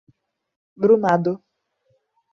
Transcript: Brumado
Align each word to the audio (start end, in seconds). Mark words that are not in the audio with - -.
Brumado 0.81 1.37